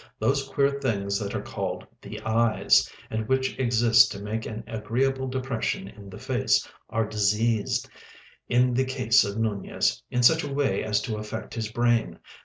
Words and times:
"Those 0.17 0.47
queer 0.49 0.79
things 0.81 1.19
that 1.19 1.35
are 1.35 1.43
called 1.43 1.85
the 2.01 2.19
eyes, 2.21 2.91
and 3.11 3.27
which 3.27 3.59
exist 3.59 4.11
to 4.11 4.19
make 4.19 4.47
an 4.47 4.63
agreeable 4.65 5.27
depression 5.27 5.87
in 5.87 6.09
the 6.09 6.17
face, 6.17 6.67
are 6.89 7.05
diseased, 7.05 7.87
in 8.49 8.73
the 8.73 8.83
case 8.83 9.23
of 9.23 9.37
Nunez, 9.37 10.01
in 10.09 10.23
such 10.23 10.43
a 10.43 10.51
way 10.51 10.83
as 10.83 11.01
to 11.03 11.17
affect 11.17 11.53
his 11.53 11.71
brain. 11.71 12.17